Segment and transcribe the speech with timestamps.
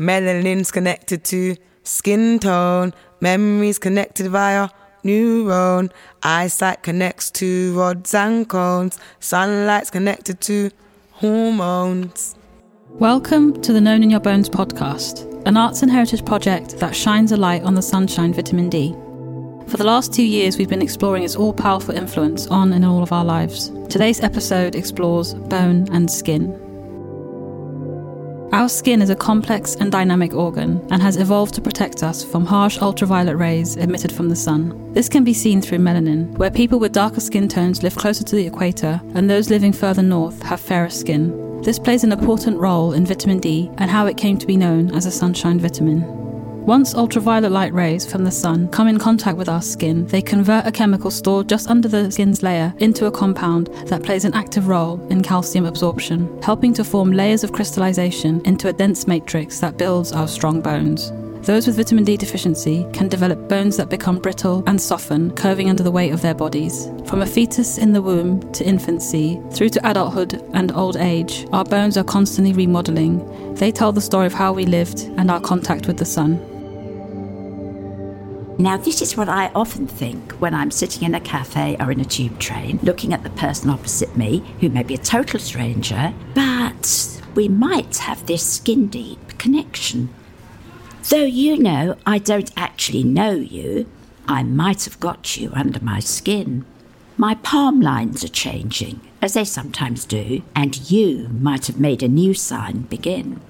[0.00, 2.94] Melanin's connected to skin tone.
[3.20, 4.70] Memories connected via
[5.04, 5.92] neuron.
[6.22, 8.98] Eyesight connects to rods and cones.
[9.18, 10.70] Sunlight's connected to
[11.10, 12.34] hormones.
[12.92, 17.30] Welcome to the Known in Your Bones podcast, an arts and heritage project that shines
[17.30, 18.94] a light on the sunshine vitamin D.
[19.68, 23.02] For the last two years, we've been exploring its all powerful influence on and all
[23.02, 23.68] of our lives.
[23.90, 26.69] Today's episode explores bone and skin.
[28.52, 32.44] Our skin is a complex and dynamic organ and has evolved to protect us from
[32.44, 34.92] harsh ultraviolet rays emitted from the sun.
[34.92, 38.34] This can be seen through melanin, where people with darker skin tones live closer to
[38.34, 41.62] the equator and those living further north have fairer skin.
[41.62, 44.92] This plays an important role in vitamin D and how it came to be known
[44.96, 46.02] as a sunshine vitamin.
[46.70, 50.64] Once ultraviolet light rays from the sun come in contact with our skin, they convert
[50.64, 54.68] a chemical stored just under the skin's layer into a compound that plays an active
[54.68, 59.78] role in calcium absorption, helping to form layers of crystallization into a dense matrix that
[59.78, 61.10] builds our strong bones.
[61.44, 65.82] Those with vitamin D deficiency can develop bones that become brittle and soften, curving under
[65.82, 66.88] the weight of their bodies.
[67.04, 71.64] From a fetus in the womb to infancy, through to adulthood and old age, our
[71.64, 73.54] bones are constantly remodeling.
[73.56, 76.46] They tell the story of how we lived and our contact with the sun.
[78.60, 81.98] Now, this is what I often think when I'm sitting in a cafe or in
[81.98, 86.12] a tube train, looking at the person opposite me, who may be a total stranger,
[86.34, 90.10] but we might have this skin deep connection.
[91.08, 93.86] Though you know I don't actually know you,
[94.28, 96.66] I might have got you under my skin.
[97.16, 102.08] My palm lines are changing, as they sometimes do, and you might have made a
[102.08, 103.40] new sign begin.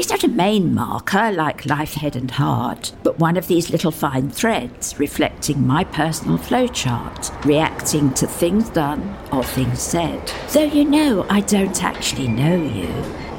[0.00, 3.90] It's not a main marker like life, head, and heart, but one of these little
[3.90, 10.32] fine threads reflecting my personal flowchart, reacting to things done or things said.
[10.54, 12.88] Though you know I don't actually know you,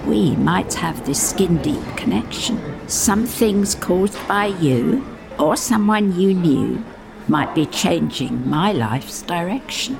[0.05, 2.87] we might have this skin deep connection.
[2.87, 5.03] Some things caused by you
[5.39, 6.85] or someone you knew
[7.27, 9.99] might be changing my life's direction.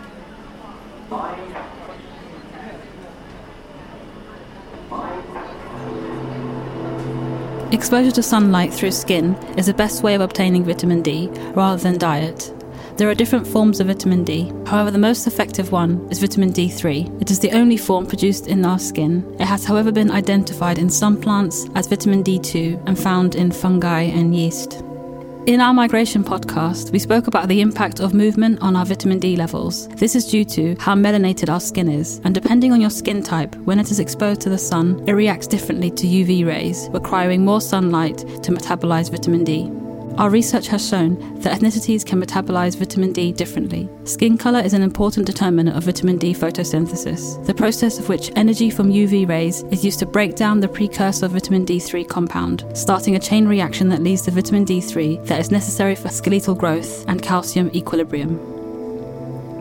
[7.71, 11.97] Exposure to sunlight through skin is the best way of obtaining vitamin D rather than
[11.97, 12.53] diet.
[12.97, 14.51] There are different forms of vitamin D.
[14.65, 17.21] However, the most effective one is vitamin D3.
[17.21, 19.25] It is the only form produced in our skin.
[19.39, 24.01] It has, however, been identified in some plants as vitamin D2 and found in fungi
[24.01, 24.83] and yeast.
[25.47, 29.35] In our migration podcast, we spoke about the impact of movement on our vitamin D
[29.35, 29.88] levels.
[29.88, 33.56] This is due to how melanated our skin is, and depending on your skin type,
[33.56, 37.59] when it is exposed to the sun, it reacts differently to UV rays, requiring more
[37.59, 39.81] sunlight to metabolize vitamin D.
[40.21, 43.89] Our research has shown that ethnicities can metabolize vitamin D differently.
[44.03, 48.69] Skin color is an important determinant of vitamin D photosynthesis, the process of which energy
[48.69, 53.19] from UV rays is used to break down the precursor vitamin D3 compound, starting a
[53.19, 57.71] chain reaction that leads to vitamin D3 that is necessary for skeletal growth and calcium
[57.73, 58.38] equilibrium.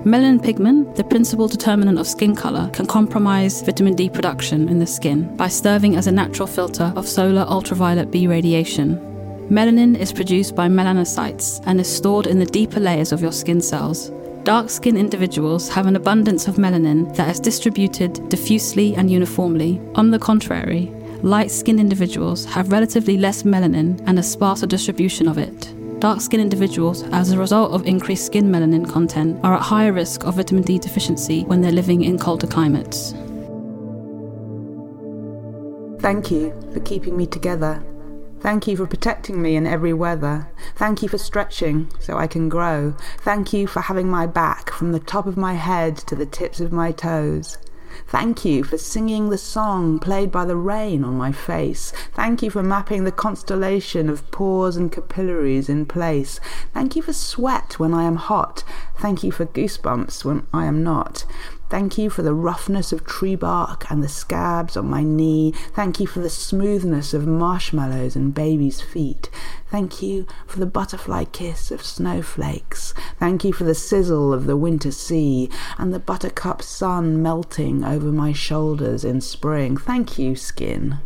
[0.05, 4.87] Melanin pigment, the principal determinant of skin color, can compromise vitamin D production in the
[4.87, 9.10] skin by serving as a natural filter of solar ultraviolet B radiation,
[9.51, 13.61] Melanin is produced by melanocytes and is stored in the deeper layers of your skin
[13.61, 14.13] cells.
[14.45, 19.81] Dark skinned individuals have an abundance of melanin that is distributed diffusely and uniformly.
[19.97, 25.37] On the contrary, light skinned individuals have relatively less melanin and a sparser distribution of
[25.37, 25.75] it.
[25.99, 30.23] Dark skinned individuals, as a result of increased skin melanin content, are at higher risk
[30.23, 33.15] of vitamin D deficiency when they're living in colder climates.
[36.01, 37.85] Thank you for keeping me together
[38.41, 40.49] Thank you for protecting me in every weather.
[40.75, 42.95] Thank you for stretching so I can grow.
[43.19, 46.59] Thank you for having my back from the top of my head to the tips
[46.59, 47.59] of my toes.
[48.07, 51.93] Thank you for singing the song played by the rain on my face.
[52.15, 56.41] Thank you for mapping the constellation of pores and capillaries in place.
[56.73, 58.65] Thank you for sweat when I am hot.
[58.99, 61.27] Thank you for goosebumps when I am not.
[61.71, 65.53] Thank you for the roughness of tree bark and the scabs on my knee.
[65.73, 69.31] Thank you for the smoothness of marshmallows and baby's feet.
[69.71, 72.93] Thank you for the butterfly kiss of snowflakes.
[73.21, 78.11] Thank you for the sizzle of the winter sea and the buttercup sun melting over
[78.11, 79.77] my shoulders in spring.
[79.77, 80.99] Thank you, skin.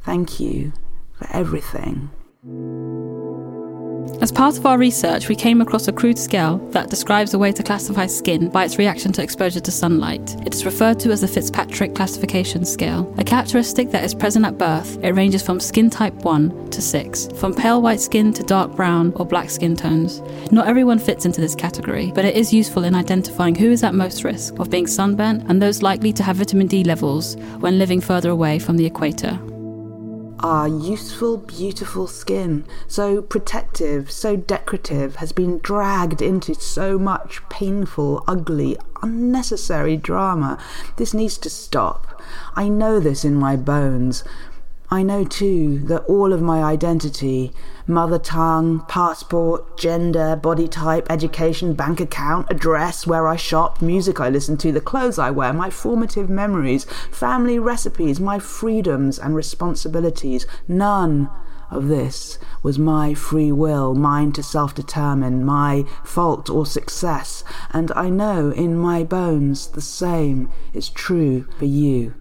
[0.00, 0.72] Thank you
[1.12, 2.10] for everything.
[4.22, 7.50] As part of our research, we came across a crude scale that describes a way
[7.50, 10.36] to classify skin by its reaction to exposure to sunlight.
[10.46, 13.12] It is referred to as the Fitzpatrick classification scale.
[13.18, 17.30] A characteristic that is present at birth, it ranges from skin type 1 to 6,
[17.34, 20.20] from pale white skin to dark brown or black skin tones.
[20.52, 23.92] Not everyone fits into this category, but it is useful in identifying who is at
[23.92, 28.00] most risk of being sunburnt and those likely to have vitamin D levels when living
[28.00, 29.36] further away from the equator.
[30.42, 38.24] Our useful, beautiful skin, so protective, so decorative, has been dragged into so much painful,
[38.26, 40.58] ugly, unnecessary drama.
[40.96, 42.20] This needs to stop.
[42.56, 44.24] I know this in my bones.
[44.92, 47.54] I know too that all of my identity
[47.86, 54.28] mother tongue, passport, gender, body type, education, bank account, address, where I shop, music I
[54.28, 60.46] listen to, the clothes I wear, my formative memories, family recipes, my freedoms and responsibilities
[60.68, 61.30] none
[61.70, 67.90] of this was my free will, mine to self determine, my fault or success, and
[67.92, 72.12] I know in my bones the same is true for you.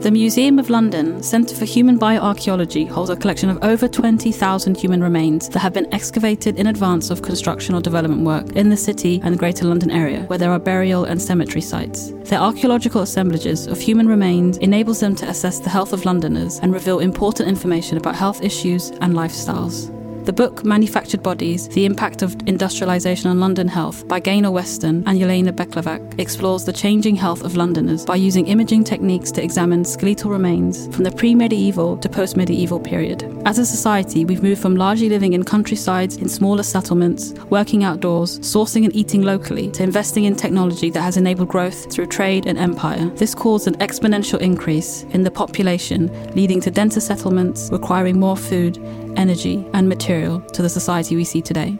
[0.00, 5.02] The Museum of London Centre for Human Bioarchaeology holds a collection of over 20,000 human
[5.02, 9.20] remains that have been excavated in advance of construction or development work in the city
[9.24, 12.12] and the Greater London area, where there are burial and cemetery sites.
[12.22, 16.72] Their archaeological assemblages of human remains enables them to assess the health of Londoners and
[16.72, 19.97] reveal important information about health issues and lifestyles.
[20.28, 25.18] The book Manufactured Bodies The Impact of Industrialisation on London Health by Gaynor Western and
[25.18, 30.30] Jelena Bekvalac explores the changing health of Londoners by using imaging techniques to examine skeletal
[30.30, 33.24] remains from the pre medieval to post medieval period.
[33.46, 38.38] As a society, we've moved from largely living in countrysides in smaller settlements, working outdoors,
[38.40, 42.58] sourcing and eating locally, to investing in technology that has enabled growth through trade and
[42.58, 43.06] empire.
[43.14, 48.76] This caused an exponential increase in the population, leading to denser settlements requiring more food
[49.16, 51.78] energy, and material to the society we see today.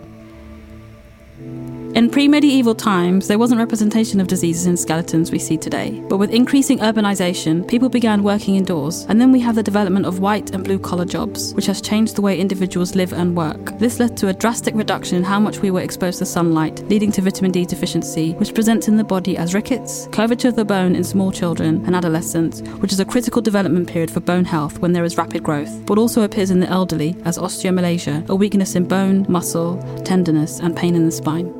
[1.98, 6.00] In pre medieval times, there wasn't representation of diseases in skeletons we see today.
[6.08, 10.20] But with increasing urbanization, people began working indoors, and then we have the development of
[10.20, 13.76] white and blue collar jobs, which has changed the way individuals live and work.
[13.80, 17.10] This led to a drastic reduction in how much we were exposed to sunlight, leading
[17.10, 20.94] to vitamin D deficiency, which presents in the body as rickets, curvature of the bone
[20.94, 24.92] in small children and adolescents, which is a critical development period for bone health when
[24.92, 28.86] there is rapid growth, but also appears in the elderly as osteomalacia, a weakness in
[28.86, 31.57] bone, muscle, tenderness, and pain in the spine.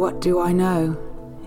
[0.00, 0.96] What do I know?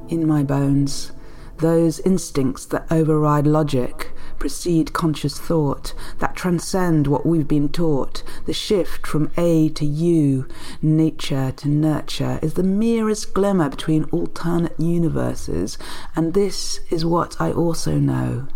[0.10, 1.12] In my bones.
[1.58, 8.22] Those instincts that override logic, precede conscious thought, that transcend what we've been taught.
[8.46, 10.48] The shift from A to U,
[10.84, 15.80] nature to nurture, is the merest glimmer between alternate universes,
[16.16, 18.48] and this is what I also know.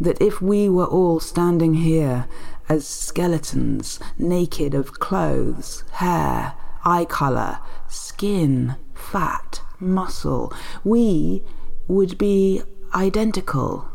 [0.00, 2.26] That if we were all standing here
[2.68, 6.54] as skeletons, naked of clothes, hair,
[6.84, 8.74] eye colour, skin,
[9.10, 10.52] fat, muscle,
[10.84, 11.42] we
[11.88, 12.62] would be
[12.94, 13.88] identical.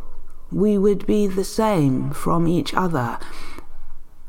[0.51, 3.19] We would be the same from each other.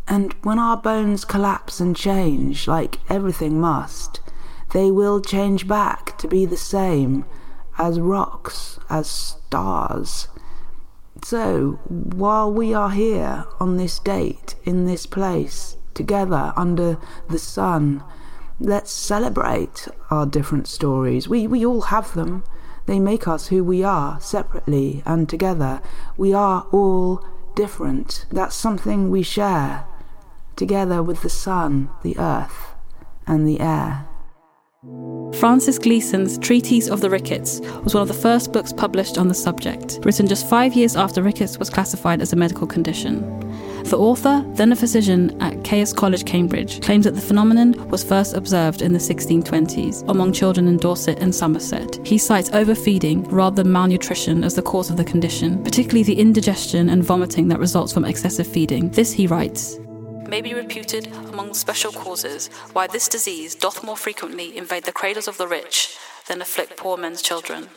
[0.09, 4.21] And when our bones collapse and change, like everything must,
[4.73, 7.25] they will change back to be the same
[7.79, 10.29] as rocks, as stars.
[11.25, 18.03] So, while we are here on this date, in this place, together under the sun,
[18.61, 21.29] Let's celebrate our different stories.
[21.29, 22.45] We, we all have them.
[22.87, 25.81] They make us who we are, separately and together.
[26.17, 28.27] We are all different.
[28.31, 29.85] That's something we share,
[30.57, 32.75] together with the sun, the earth,
[33.27, 34.07] and the air.
[35.39, 39.35] Francis Glisson's Treatise of the Rickets was one of the first books published on the
[39.35, 43.21] subject, written just five years after rickets was classified as a medical condition.
[43.85, 48.35] The author, then a physician at Caius College, Cambridge, claims that the phenomenon was first
[48.35, 52.05] observed in the 1620s among children in Dorset and Somerset.
[52.07, 56.89] He cites overfeeding rather than malnutrition as the cause of the condition, particularly the indigestion
[56.89, 58.91] and vomiting that results from excessive feeding.
[58.91, 59.79] This, he writes,
[60.33, 65.29] may be reputed among special causes why this disease doth more frequently invade the cradles
[65.29, 67.69] of the rich than afflict poor men's children.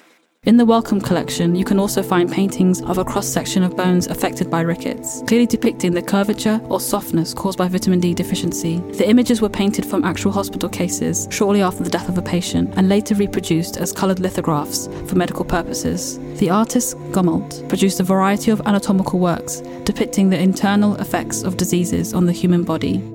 [0.46, 4.06] In the Wellcome collection, you can also find paintings of a cross section of bones
[4.06, 8.78] affected by rickets, clearly depicting the curvature or softness caused by vitamin D deficiency.
[8.92, 12.76] The images were painted from actual hospital cases shortly after the death of a patient
[12.78, 16.20] and later reproduced as coloured lithographs for medical purposes.
[16.38, 22.14] The artist Gomalt produced a variety of anatomical works depicting the internal effects of diseases
[22.14, 23.15] on the human body.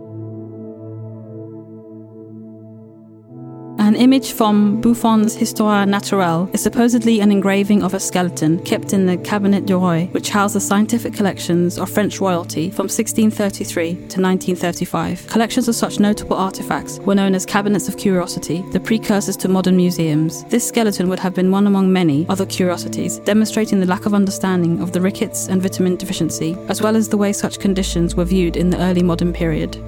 [3.91, 9.07] An image from Buffon's Histoire Naturelle is supposedly an engraving of a skeleton kept in
[9.07, 14.21] the Cabinet du Roi, which housed the scientific collections of French royalty from 1633 to
[14.21, 15.27] 1935.
[15.27, 19.77] Collections of such notable artifacts were known as cabinets of curiosity, the precursors to modern
[19.77, 20.45] museums.
[20.45, 24.81] This skeleton would have been one among many other curiosities, demonstrating the lack of understanding
[24.81, 28.57] of the rickets and vitamin deficiency, as well as the way such conditions were viewed
[28.57, 29.83] in the early modern period.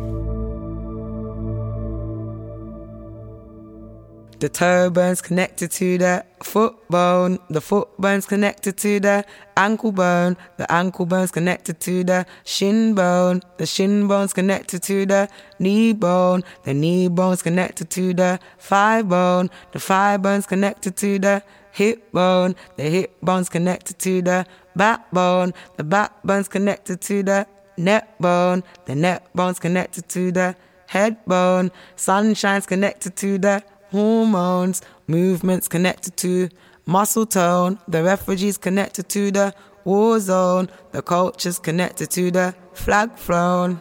[4.43, 7.39] The toe bone's connected to the foot bone.
[7.49, 9.25] The foot bone's connected to the
[9.57, 10.37] ankle bone.
[10.57, 13.43] The ankle bone's connected to the shin bone.
[13.59, 15.29] The shin bone's connected to the
[15.61, 16.43] knee bone.
[16.65, 19.49] The knee bone's connected to the thigh bone.
[19.71, 22.57] The thigh bone's connected to the hip bone.
[22.75, 24.45] The hip bone's connected to the
[24.75, 25.55] backbone.
[25.77, 27.47] The backbone's connected to the
[27.77, 28.65] neck bone.
[28.87, 30.57] The neck bone's connected to the
[30.89, 31.71] head bone.
[31.97, 36.49] Sunshine's connected to the hormones, movements connected to
[36.87, 43.17] muscle tone, the refugees connected to the war zone, the cultures connected to the flag
[43.17, 43.79] flown.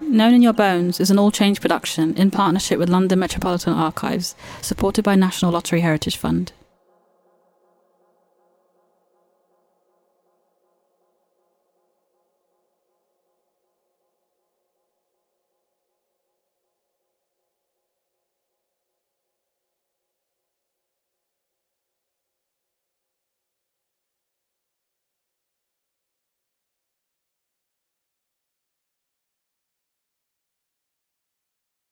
[0.00, 4.34] Known in Your Bones is an all change production in partnership with London Metropolitan Archives,
[4.60, 6.52] supported by National Lottery Heritage Fund.